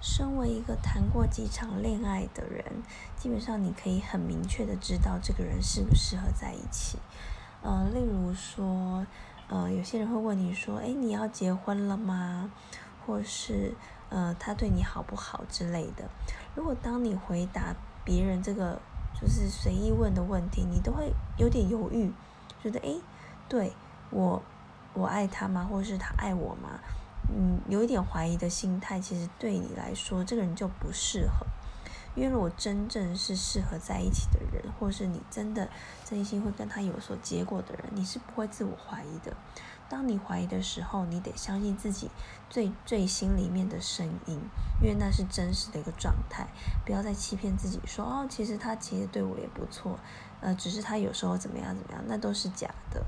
[0.00, 2.82] 身为一个谈过几场恋爱的人，
[3.16, 6.98] 基本上你可以很明确的知道这个人适不适合在一起。
[7.62, 9.04] 呃，例如说，
[9.48, 12.52] 呃，有些人会问你说，哎，你要结婚了吗？
[13.04, 13.74] 或是，
[14.08, 16.08] 呃，他对你好不好之类的。
[16.54, 17.74] 如果当你回答
[18.04, 18.80] 别人这个
[19.20, 22.12] 就是随意问的问题，你都会有点犹豫，
[22.62, 22.94] 觉得，哎，
[23.48, 23.72] 对
[24.10, 24.42] 我，
[24.94, 25.66] 我爱他吗？
[25.68, 26.78] 或是他爱我吗？
[27.28, 31.46] 嗯，有一点怀疑的心态，其实对你来说，这个人就不适合。
[32.14, 35.68] 因为如果真正是适合在一起的人，或是你真的
[36.02, 39.36] 真心会跟他有所结果的人，你是不会自我怀疑的。
[39.88, 42.10] 当你怀疑的时候，你得相信自己
[42.48, 44.40] 最最心里面的声音，
[44.80, 46.46] 因为那是真实的一个状态。
[46.86, 49.98] 不要再欺骗自己说哦，其实他其实对我也不错，
[50.40, 53.04] 呃，只是他有时候怎么样怎么样，那都是假的。